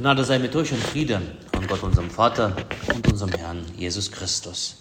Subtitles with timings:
[0.00, 1.20] Gnade sei mit euch und Frieden
[1.52, 2.56] von Gott, unserem Vater
[2.94, 4.78] und unserem Herrn Jesus Christus.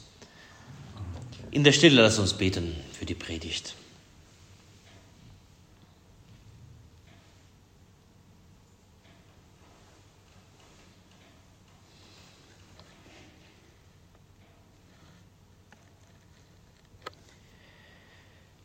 [1.52, 3.76] In der Stille lass uns beten für die Predigt.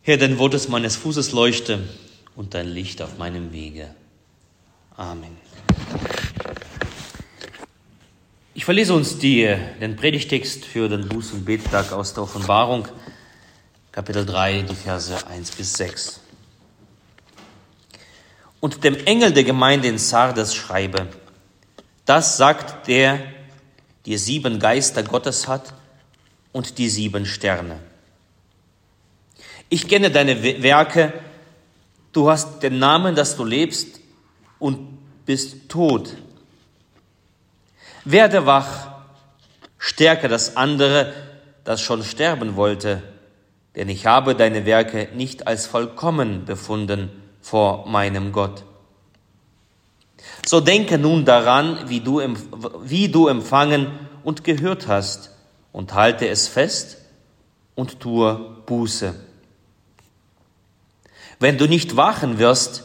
[0.03, 1.81] Herr, dein Wort des meines Fußes leuchte
[2.37, 3.93] und dein Licht auf meinem Wege.
[4.97, 5.37] Amen.
[8.57, 12.87] Ich verlese uns die, den Predigtext für den Buß- und Bettag aus der Offenbarung,
[13.91, 16.21] Kapitel 3, die Verse 1 bis 6.
[18.61, 21.09] Und dem Engel der Gemeinde in Sardes schreibe,
[22.05, 23.19] das sagt der,
[24.07, 25.75] der sieben Geister Gottes hat
[26.53, 27.81] und die sieben Sterne.
[29.69, 31.13] Ich kenne deine Werke,
[32.13, 33.99] du hast den Namen, dass du lebst
[34.61, 36.15] und bist tot.
[38.05, 38.89] Werde wach,
[39.79, 41.13] stärke das andere,
[41.65, 43.03] das schon sterben wollte,
[43.77, 48.65] denn ich habe deine Werke nicht als vollkommen befunden vor meinem Gott.
[50.47, 52.21] So denke nun daran, wie du,
[52.83, 53.87] wie du empfangen
[54.23, 55.31] und gehört hast,
[55.73, 56.99] und halte es fest
[57.75, 59.13] und tue Buße.
[61.41, 62.85] Wenn du nicht wachen wirst,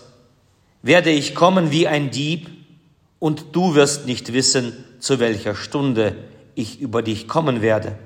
[0.82, 2.50] werde ich kommen wie ein Dieb,
[3.20, 6.16] und du wirst nicht wissen, zu welcher Stunde
[6.56, 7.98] ich über dich kommen werde.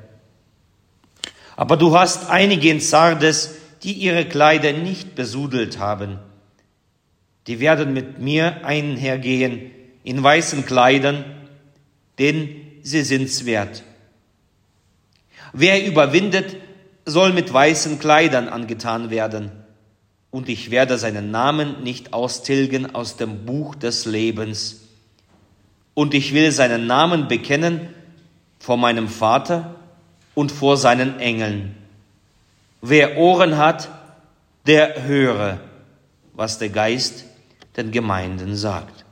[1.56, 6.20] Aber du hast einige in Sardes, die ihre Kleider nicht besudelt haben.
[7.48, 9.72] Die werden mit mir einhergehen
[10.04, 11.26] in weißen Kleidern,
[12.20, 12.50] denn
[12.82, 13.84] sie sind's wert.
[15.52, 16.56] Wer überwindet,
[17.06, 19.52] soll mit weißen Kleidern angetan werden
[20.34, 24.83] und ich werde seinen Namen nicht austilgen aus dem Buch des Lebens.
[25.94, 27.90] Und ich will seinen Namen bekennen
[28.60, 29.76] vor meinem Vater
[30.34, 31.76] und vor seinen Engeln.
[32.82, 33.90] Wer Ohren hat,
[34.66, 35.60] der höre,
[36.34, 37.26] was der Geist
[37.78, 39.06] den Gemeinden sagt.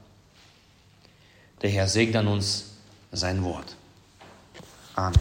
[1.62, 2.78] Der Herr segne uns
[3.12, 3.76] sein Wort.
[4.96, 5.20] Amen.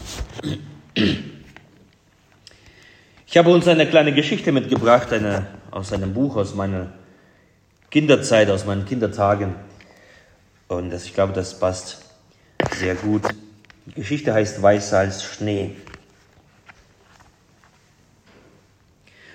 [3.27, 6.91] Ich habe uns eine kleine Geschichte mitgebracht, eine aus einem Buch aus meiner
[7.89, 9.55] Kinderzeit, aus meinen Kindertagen.
[10.71, 11.99] Und das, ich glaube, das passt
[12.77, 13.23] sehr gut.
[13.87, 15.71] Die Geschichte heißt Weißer als Schnee.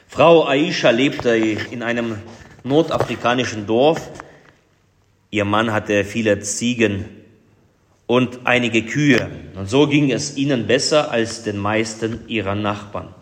[0.09, 2.17] Frau Aisha lebte in einem
[2.65, 4.09] nordafrikanischen Dorf.
[5.31, 7.05] Ihr Mann hatte viele Ziegen
[8.07, 9.29] und einige Kühe.
[9.57, 13.15] Und so ging es ihnen besser als den meisten ihrer Nachbarn.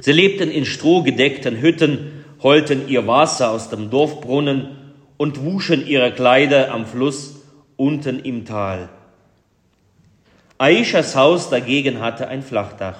[0.00, 4.83] Sie lebten in strohgedeckten Hütten, holten ihr Wasser aus dem Dorfbrunnen
[5.16, 7.36] und wuschen ihre Kleider am Fluss
[7.76, 8.88] unten im Tal.
[10.58, 12.98] Aishas Haus dagegen hatte ein Flachdach.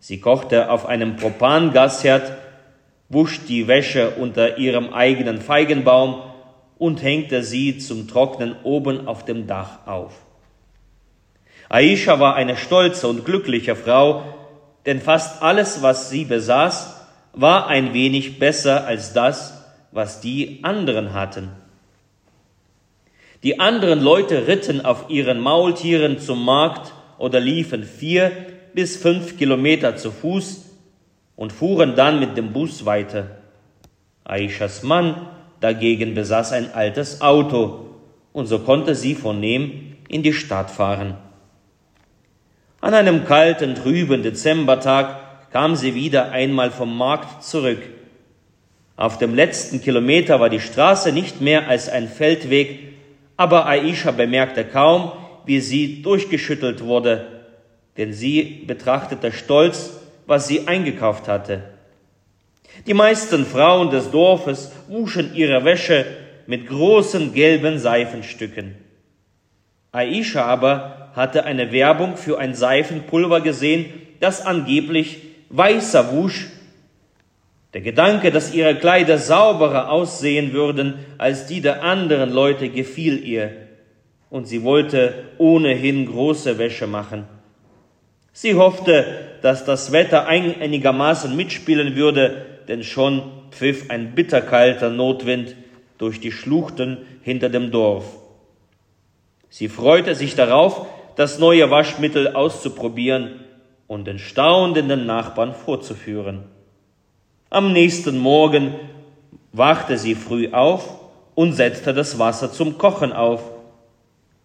[0.00, 2.32] Sie kochte auf einem Propangasherd,
[3.08, 6.22] wusch die Wäsche unter ihrem eigenen Feigenbaum
[6.78, 10.12] und hängte sie zum Trocknen oben auf dem Dach auf.
[11.68, 14.22] Aisha war eine stolze und glückliche Frau,
[14.86, 16.96] denn fast alles, was sie besaß,
[17.32, 19.57] war ein wenig besser als das,
[19.92, 21.50] was die anderen hatten.
[23.42, 28.32] Die anderen Leute ritten auf ihren Maultieren zum Markt oder liefen vier
[28.74, 30.64] bis fünf Kilometer zu Fuß
[31.36, 33.38] und fuhren dann mit dem Bus weiter.
[34.24, 35.28] Aishas Mann
[35.60, 37.86] dagegen besaß ein altes Auto
[38.32, 41.14] und so konnte sie von ihm in die Stadt fahren.
[42.80, 47.82] An einem kalten, trüben Dezembertag kam sie wieder einmal vom Markt zurück.
[48.98, 52.80] Auf dem letzten Kilometer war die Straße nicht mehr als ein Feldweg,
[53.36, 55.12] aber Aisha bemerkte kaum,
[55.46, 57.44] wie sie durchgeschüttelt wurde,
[57.96, 61.62] denn sie betrachtete stolz, was sie eingekauft hatte.
[62.88, 66.04] Die meisten Frauen des Dorfes wuschen ihre Wäsche
[66.48, 68.74] mit großen gelben Seifenstücken.
[69.92, 73.86] Aisha aber hatte eine Werbung für ein Seifenpulver gesehen,
[74.18, 75.18] das angeblich
[75.50, 76.48] weißer wusch.
[77.74, 83.50] Der Gedanke, dass ihre Kleider sauberer aussehen würden als die der anderen Leute, gefiel ihr,
[84.30, 87.24] und sie wollte ohnehin große Wäsche machen.
[88.32, 89.04] Sie hoffte,
[89.42, 95.54] dass das Wetter einigermaßen mitspielen würde, denn schon pfiff ein bitterkalter Notwind
[95.98, 98.04] durch die Schluchten hinter dem Dorf.
[99.50, 100.86] Sie freute sich darauf,
[101.16, 103.40] das neue Waschmittel auszuprobieren
[103.86, 106.44] und den staunenden Nachbarn vorzuführen.
[107.50, 108.74] Am nächsten Morgen
[109.52, 111.00] wachte sie früh auf
[111.34, 113.42] und setzte das Wasser zum Kochen auf.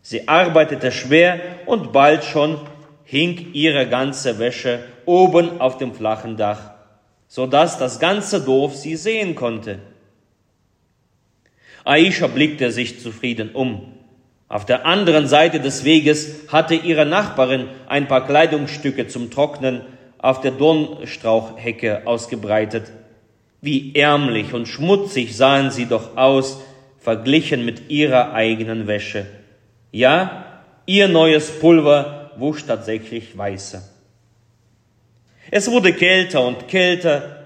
[0.02, 2.58] Sie arbeitete schwer und bald schon
[3.04, 6.72] hing ihre ganze Wäsche oben auf dem flachen Dach,
[7.28, 9.80] so dass das ganze Dorf sie sehen konnte.
[11.84, 13.94] Aisha blickte sich zufrieden um.
[14.48, 19.82] Auf der anderen Seite des Weges hatte ihre Nachbarin ein paar Kleidungsstücke zum Trocknen
[20.24, 22.92] auf der Dornstrauchhecke ausgebreitet.
[23.60, 26.62] Wie ärmlich und schmutzig sahen sie doch aus,
[26.98, 29.26] verglichen mit ihrer eigenen Wäsche.
[29.92, 33.84] Ja, ihr neues Pulver wusch tatsächlich weiße.
[35.52, 37.44] Es wurde kälter und kälter,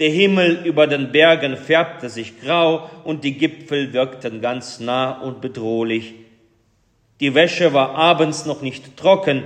[0.00, 5.40] der Himmel über den Bergen färbte sich grau und die Gipfel wirkten ganz nah und
[5.40, 6.14] bedrohlich.
[7.20, 9.44] Die Wäsche war abends noch nicht trocken,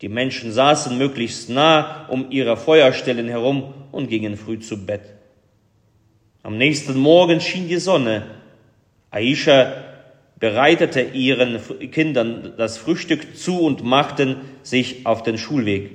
[0.00, 5.02] die Menschen saßen möglichst nah um ihre Feuerstellen herum und gingen früh zu Bett.
[6.42, 8.26] Am nächsten Morgen schien die Sonne.
[9.10, 9.84] Aisha
[10.38, 11.58] bereitete ihren
[11.90, 15.90] Kindern das Frühstück zu und machten sich auf den Schulweg.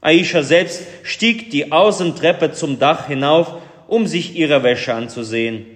[0.00, 5.66] Aisha selbst stieg die Außentreppe zum Dach hinauf, um sich ihre Wäsche anzusehen.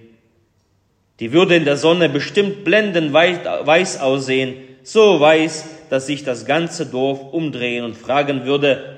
[1.21, 6.87] Die würde in der Sonne bestimmt blendend weiß aussehen, so weiß, dass sich das ganze
[6.87, 8.97] Dorf umdrehen und fragen würde,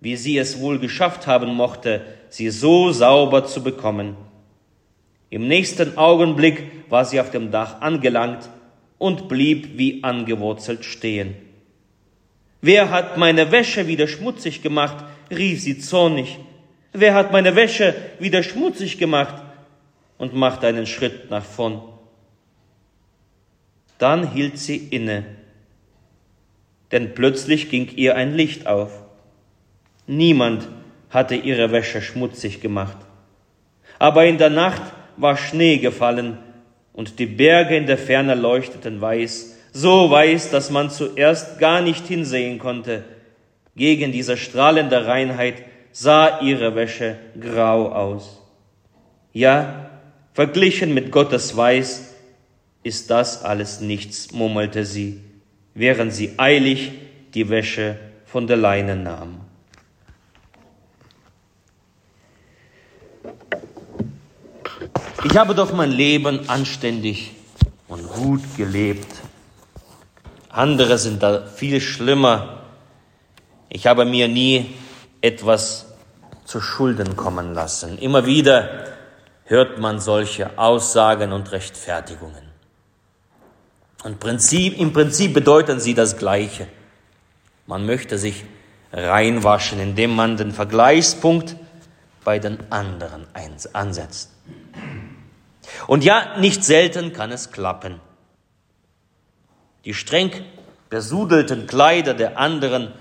[0.00, 2.00] wie sie es wohl geschafft haben mochte,
[2.30, 4.16] sie so sauber zu bekommen.
[5.30, 8.50] Im nächsten Augenblick war sie auf dem Dach angelangt
[8.98, 11.36] und blieb wie angewurzelt stehen.
[12.60, 15.04] Wer hat meine Wäsche wieder schmutzig gemacht?
[15.30, 16.40] rief sie zornig.
[16.92, 19.40] Wer hat meine Wäsche wieder schmutzig gemacht?
[20.18, 21.82] und machte einen Schritt nach vorn.
[23.98, 25.40] Dann hielt sie inne
[26.92, 28.92] denn plötzlich ging ihr ein Licht auf.
[30.06, 30.68] Niemand
[31.10, 32.96] hatte ihre Wäsche schmutzig gemacht.
[33.98, 34.82] Aber in der Nacht
[35.16, 36.38] war Schnee gefallen
[36.92, 42.06] und die Berge in der Ferne leuchteten weiß, so weiß, dass man zuerst gar nicht
[42.06, 43.04] hinsehen konnte.
[43.74, 45.62] Gegen diese strahlende Reinheit
[45.92, 48.42] sah ihre Wäsche grau aus.
[49.32, 49.90] Ja,
[50.34, 52.14] verglichen mit Gottes Weiß
[52.82, 55.20] ist das alles nichts, murmelte sie
[55.74, 56.92] während sie eilig
[57.34, 59.40] die Wäsche von der Leine nahm.
[65.24, 67.32] Ich habe doch mein Leben anständig
[67.88, 69.06] und gut gelebt.
[70.48, 72.64] Andere sind da viel schlimmer.
[73.68, 74.74] Ich habe mir nie
[75.20, 75.86] etwas
[76.44, 77.98] zu Schulden kommen lassen.
[77.98, 78.84] Immer wieder
[79.44, 82.51] hört man solche Aussagen und Rechtfertigungen.
[84.02, 86.66] Und Prinzip, im Prinzip bedeuten sie das Gleiche.
[87.66, 88.44] Man möchte sich
[88.92, 91.56] reinwaschen, indem man den Vergleichspunkt
[92.24, 93.26] bei den anderen
[93.72, 94.30] ansetzt.
[95.86, 98.00] Und ja, nicht selten kann es klappen.
[99.84, 100.30] Die streng
[100.90, 102.92] besudelten Kleider der anderen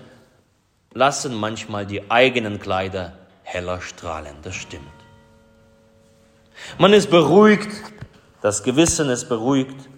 [0.94, 3.14] lassen manchmal die eigenen Kleider
[3.44, 4.36] heller strahlen.
[4.44, 4.86] Das stimmt.
[6.78, 7.70] Man ist beruhigt,
[8.42, 9.90] das Gewissen ist beruhigt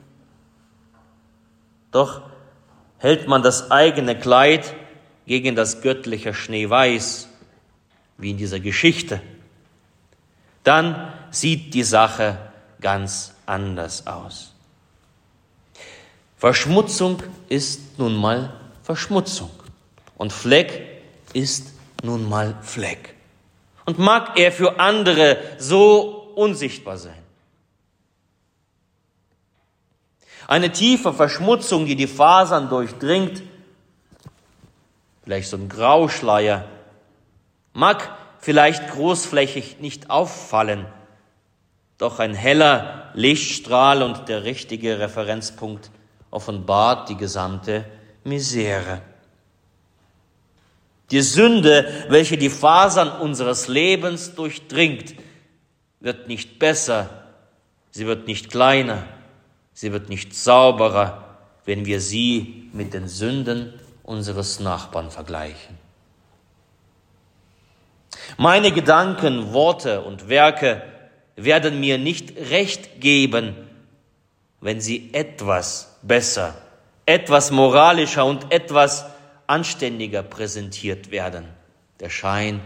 [1.93, 2.21] doch
[2.97, 4.73] hält man das eigene Kleid
[5.25, 7.29] gegen das göttliche Schneeweiß,
[8.17, 9.21] wie in dieser Geschichte,
[10.63, 12.37] dann sieht die Sache
[12.81, 14.53] ganz anders aus.
[16.37, 19.49] Verschmutzung ist nun mal Verschmutzung
[20.17, 21.01] und Fleck
[21.33, 21.73] ist
[22.03, 23.15] nun mal Fleck.
[23.85, 27.21] Und mag er für andere so unsichtbar sein.
[30.47, 33.43] Eine tiefe Verschmutzung, die die Fasern durchdringt,
[35.23, 36.65] vielleicht so ein Grauschleier,
[37.73, 40.85] mag vielleicht großflächig nicht auffallen,
[41.97, 45.91] doch ein heller Lichtstrahl und der richtige Referenzpunkt
[46.29, 47.85] offenbart die gesamte
[48.23, 49.01] Misere.
[51.11, 55.13] Die Sünde, welche die Fasern unseres Lebens durchdringt,
[55.99, 57.09] wird nicht besser,
[57.91, 59.03] sie wird nicht kleiner,
[59.83, 61.25] Sie wird nicht sauberer,
[61.65, 65.77] wenn wir sie mit den Sünden unseres Nachbarn vergleichen.
[68.37, 70.83] Meine Gedanken, Worte und Werke
[71.35, 73.57] werden mir nicht recht geben,
[74.61, 76.55] wenn sie etwas besser,
[77.05, 79.05] etwas moralischer und etwas
[79.47, 81.43] anständiger präsentiert werden.
[81.99, 82.61] Der Schein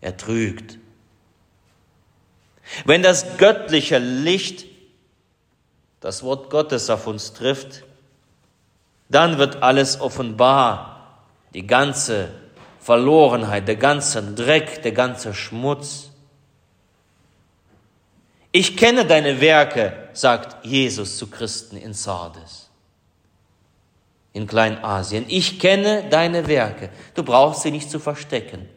[0.00, 0.78] ertrügt.
[2.86, 4.71] Wenn das göttliche Licht
[6.02, 7.84] das Wort Gottes auf uns trifft,
[9.08, 11.16] dann wird alles offenbar,
[11.54, 12.32] die ganze
[12.80, 16.10] Verlorenheit, der ganze Dreck, der ganze Schmutz.
[18.50, 22.68] Ich kenne deine Werke, sagt Jesus zu Christen in Sardes,
[24.32, 25.24] in Kleinasien.
[25.28, 26.90] Ich kenne deine Werke.
[27.14, 28.68] Du brauchst sie nicht zu verstecken.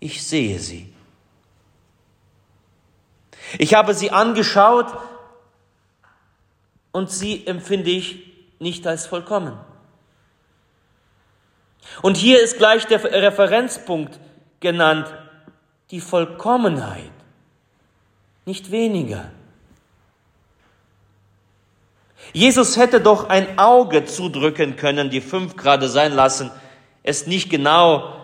[0.00, 0.92] Ich sehe sie.
[3.58, 4.86] Ich habe sie angeschaut
[6.92, 9.58] und sie empfinde ich nicht als vollkommen.
[12.02, 14.18] Und hier ist gleich der Referenzpunkt
[14.60, 15.12] genannt,
[15.90, 17.10] die Vollkommenheit,
[18.44, 19.30] nicht weniger.
[22.32, 26.50] Jesus hätte doch ein Auge zudrücken können, die fünf gerade sein lassen,
[27.02, 28.16] es nicht genau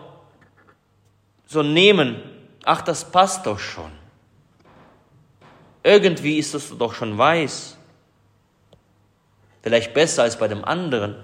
[1.47, 2.21] so nehmen.
[2.65, 3.91] Ach, das passt doch schon.
[5.83, 7.74] Irgendwie ist es doch schon weiß.
[9.65, 11.15] Vielleicht besser als bei dem anderen.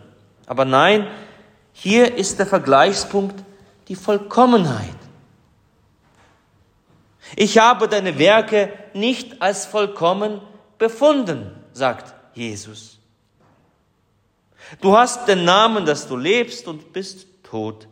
[0.48, 1.06] Aber nein,
[1.74, 3.36] hier ist der Vergleichspunkt
[3.88, 4.96] die Vollkommenheit.
[7.36, 10.42] Ich habe deine Werke nicht als vollkommen
[10.80, 12.98] befunden, sagt Jesus.
[14.82, 17.88] Du hast den Namen, dass du lebst und bist tot.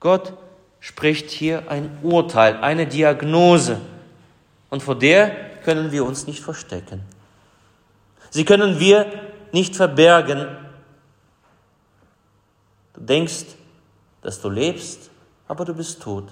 [0.00, 0.32] Gott
[0.80, 3.80] spricht hier ein Urteil, eine Diagnose.
[4.70, 5.30] Und vor der
[5.62, 7.02] können wir uns nicht verstecken.
[8.30, 9.06] Sie können wir
[9.52, 10.56] nicht verbergen.
[12.94, 13.44] Du denkst,
[14.22, 15.10] dass du lebst,
[15.48, 16.28] aber du bist tot.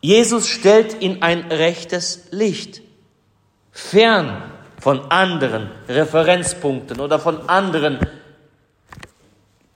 [0.00, 2.82] Jesus stellt in ein rechtes Licht,
[3.70, 4.42] fern
[4.80, 8.00] von anderen Referenzpunkten oder von anderen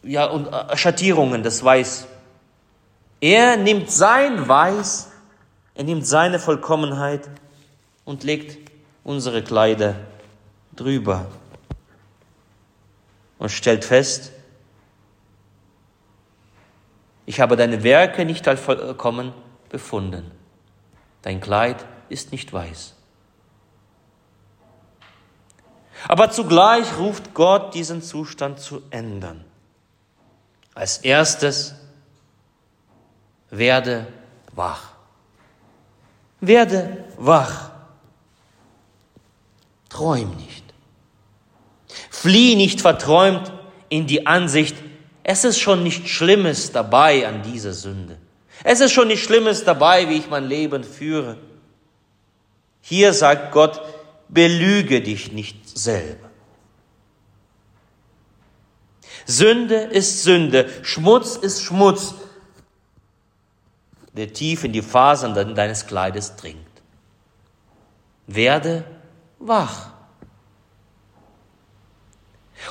[0.03, 2.09] ja, und äh, Schattierungen des Weiß.
[3.21, 5.11] Er nimmt sein Weiß,
[5.75, 7.29] er nimmt seine Vollkommenheit
[8.05, 8.66] und legt
[9.07, 9.95] unsere Kleider
[10.75, 11.27] drüber
[13.39, 14.33] und stellt fest,
[17.25, 19.33] ich habe deine Werke nicht als vollkommen
[19.69, 20.29] befunden.
[21.23, 22.95] Dein Kleid ist nicht weiß.
[26.09, 29.45] Aber zugleich ruft Gott diesen Zustand zu ändern.
[30.75, 31.77] Als erstes,
[33.51, 34.09] werde
[34.53, 34.91] wach.
[36.41, 37.76] Werde wach.
[39.97, 40.65] Träum nicht.
[42.11, 43.51] Flieh nicht verträumt
[43.89, 44.77] in die Ansicht,
[45.23, 48.19] es ist schon nichts Schlimmes dabei an dieser Sünde.
[48.63, 51.39] Es ist schon nichts Schlimmes dabei, wie ich mein Leben führe.
[52.83, 53.81] Hier sagt Gott,
[54.29, 56.31] belüge dich nicht selber.
[59.25, 62.15] Sünde ist Sünde, Schmutz ist Schmutz,
[64.13, 66.61] der tief in die Fasern deines Kleides dringt.
[68.27, 68.85] Werde
[69.39, 69.91] wach.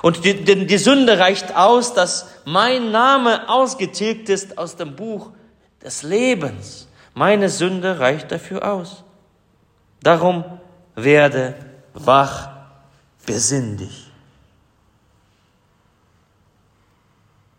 [0.02, 5.32] Und die, die, die Sünde reicht aus, dass mein Name ausgetilgt ist aus dem Buch
[5.84, 6.88] des Lebens.
[7.14, 9.04] Meine Sünde reicht dafür aus.
[10.02, 10.44] Darum
[10.96, 11.56] werde
[11.94, 12.50] wach,
[13.26, 14.12] besinn dich.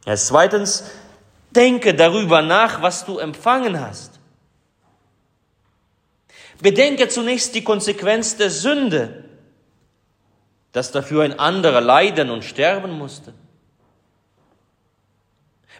[0.05, 0.85] Als zweitens,
[1.51, 4.15] denke darüber nach, was du empfangen hast.
[6.61, 9.25] Bedenke zunächst die Konsequenz der Sünde,
[10.73, 13.35] dass dafür ein anderer leiden und sterben musste.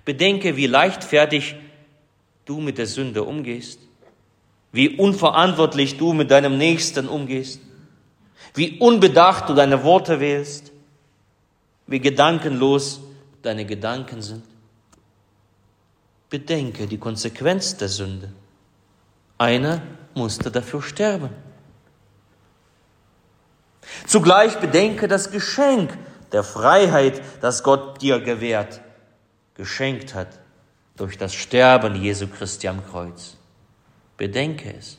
[0.05, 1.57] Bedenke, wie leichtfertig
[2.45, 3.81] du mit der Sünde umgehst,
[4.73, 7.61] wie unverantwortlich du mit deinem Nächsten umgehst,
[8.55, 10.73] wie unbedacht du deine Worte wählst,
[11.87, 13.01] wie gedankenlos
[13.43, 14.45] deine Gedanken sind.
[16.31, 18.33] Bedenke die Konsequenz der Sünde.
[19.39, 19.83] Einer
[20.17, 21.31] musste dafür sterben.
[24.07, 25.97] Zugleich bedenke das Geschenk
[26.33, 28.81] der Freiheit, das Gott dir gewährt,
[29.55, 30.29] geschenkt hat
[30.97, 33.37] durch das Sterben Jesu Christi am Kreuz.
[34.17, 34.99] Bedenke es.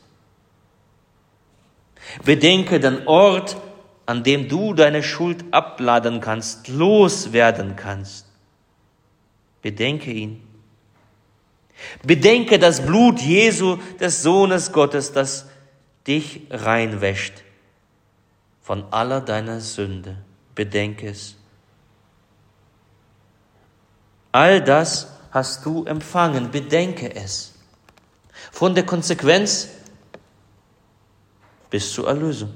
[2.23, 3.57] Bedenke den Ort,
[4.05, 8.25] an dem du deine Schuld abladen kannst, loswerden kannst.
[9.61, 10.46] Bedenke ihn.
[12.03, 15.45] Bedenke das Blut Jesu, des Sohnes Gottes, das
[16.05, 17.43] dich reinwäscht
[18.61, 20.17] von aller deiner Sünde.
[20.55, 21.35] Bedenke es.
[24.31, 27.53] All das hast du empfangen, bedenke es.
[28.51, 29.69] Von der Konsequenz
[31.69, 32.53] bis zur Erlösung.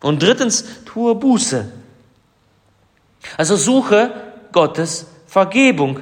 [0.00, 1.72] Und drittens, tue Buße.
[3.36, 4.12] Also suche
[4.52, 6.00] Gottes Vergebung.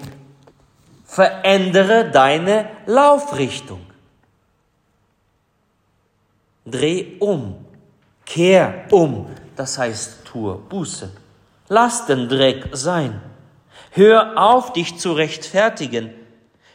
[1.16, 3.80] Verändere deine Laufrichtung.
[6.66, 7.64] Dreh um.
[8.26, 9.26] Kehr um.
[9.56, 11.10] Das heißt, tue Buße.
[11.70, 13.22] Lass den Dreck sein.
[13.92, 16.10] Hör auf, dich zu rechtfertigen.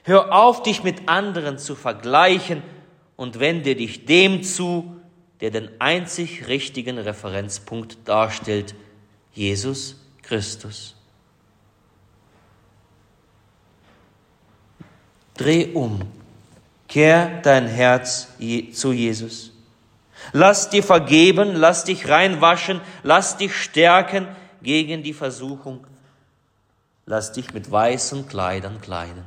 [0.02, 2.64] Hör auf, dich mit anderen zu vergleichen
[3.18, 4.96] und wende dich dem zu,
[5.42, 8.74] der den einzig richtigen Referenzpunkt darstellt,
[9.34, 10.96] Jesus Christus.
[15.42, 16.02] Dreh um,
[16.88, 18.28] kehr dein Herz
[18.74, 19.52] zu Jesus.
[20.34, 24.28] Lass dir vergeben, lass dich reinwaschen, lass dich stärken
[24.62, 25.88] gegen die Versuchung.
[27.08, 29.26] Lass dich mit weißen Kleidern kleiden.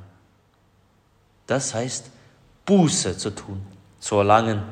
[1.49, 2.11] Das heißt,
[2.65, 3.61] Buße zu tun,
[3.99, 4.63] zu erlangen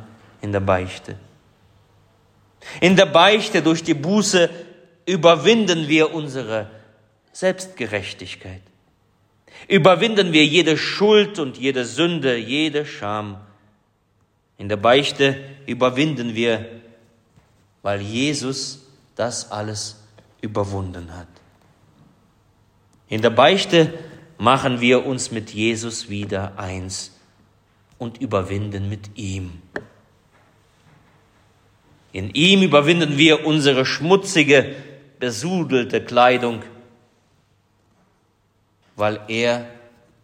[0.40, 1.16] in der Beichte.
[2.80, 4.48] In der Beichte durch die Buße
[5.06, 6.70] überwinden wir unsere
[7.32, 8.62] Selbstgerechtigkeit.
[9.68, 13.38] Überwinden wir jede Schuld und jede Sünde, jede Scham.
[14.58, 16.66] In der Beichte überwinden wir,
[17.82, 20.02] weil Jesus das alles
[20.40, 21.28] überwunden hat.
[23.08, 23.92] In der Beichte
[24.38, 27.12] machen wir uns mit Jesus wieder eins
[27.98, 29.62] und überwinden mit ihm.
[32.12, 34.74] In ihm überwinden wir unsere schmutzige,
[35.18, 36.62] besudelte Kleidung,
[38.96, 39.66] weil er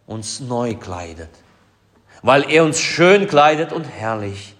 [0.07, 1.31] uns neu kleidet,
[2.23, 4.55] weil er uns schön kleidet und herrlich.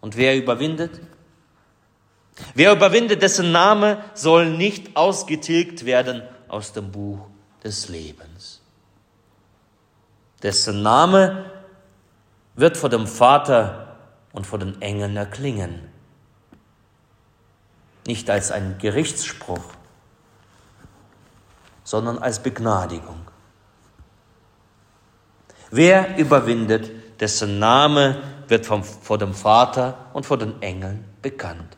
[0.00, 1.00] Und wer überwindet?
[2.54, 7.20] Wer überwindet, dessen Name soll nicht ausgetilgt werden aus dem Buch
[7.62, 8.60] des Lebens.
[10.42, 11.50] Dessen Name
[12.54, 13.96] wird vor dem Vater
[14.32, 15.88] und vor den Engeln erklingen.
[18.06, 19.62] Nicht als ein Gerichtsspruch,
[21.84, 23.30] sondern als Begnadigung.
[25.70, 31.76] Wer überwindet, dessen Name wird vom, vor dem Vater und vor den Engeln bekannt.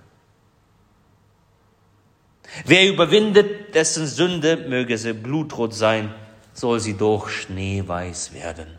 [2.64, 6.14] Wer überwindet, dessen Sünde, möge sie blutrot sein,
[6.52, 8.78] soll sie doch schneeweiß werden.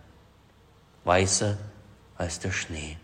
[1.04, 1.58] Weißer
[2.18, 2.98] als der Schnee.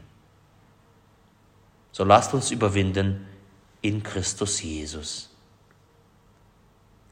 [1.92, 3.28] So lasst uns überwinden
[3.82, 5.31] in Christus Jesus.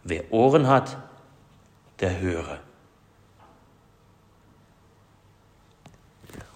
[0.04, 0.98] Wer Ohren hat,
[2.00, 2.60] der höre.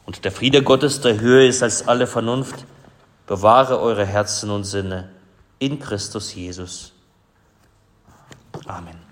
[0.06, 2.66] Und der Friede Gottes, der höher ist als alle Vernunft,
[3.26, 5.12] bewahre eure Herzen und Sinne
[5.60, 6.94] in Christus Jesus.
[8.66, 9.03] Amen.